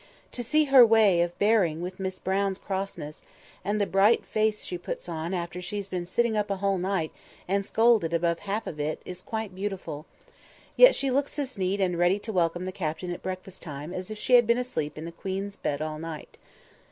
"To 0.31 0.41
see 0.43 0.63
her 0.63 0.83
way 0.83 1.21
of 1.21 1.37
bearing 1.37 1.79
with 1.79 1.99
Miss 1.99 2.17
Brown's 2.17 2.57
crossness, 2.57 3.21
and 3.63 3.79
the 3.79 3.85
bright 3.85 4.25
face 4.25 4.63
she 4.65 4.75
puts 4.79 5.07
on 5.07 5.31
after 5.31 5.61
she's 5.61 5.85
been 5.85 6.07
sitting 6.07 6.35
up 6.35 6.49
a 6.49 6.55
whole 6.55 6.79
night 6.79 7.11
and 7.47 7.63
scolded 7.63 8.11
above 8.11 8.39
half 8.39 8.65
of 8.65 8.79
it, 8.79 8.99
is 9.05 9.21
quite 9.21 9.53
beautiful. 9.53 10.07
Yet 10.75 10.95
she 10.95 11.11
looks 11.11 11.37
as 11.37 11.55
neat 11.55 11.79
and 11.79 11.93
as 11.93 11.99
ready 11.99 12.17
to 12.17 12.33
welcome 12.33 12.65
the 12.65 12.71
Captain 12.71 13.11
at 13.11 13.21
breakfast 13.21 13.61
time 13.61 13.93
as 13.93 14.09
if 14.09 14.17
she 14.17 14.33
had 14.33 14.47
been 14.47 14.57
asleep 14.57 14.97
in 14.97 15.05
the 15.05 15.11
Queen's 15.11 15.55
bed 15.55 15.83
all 15.83 15.99
night. 15.99 16.39